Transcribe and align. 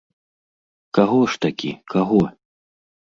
Каго 0.99 1.19
ж 1.35 1.41
такі, 1.45 1.71
каго? 1.95 2.21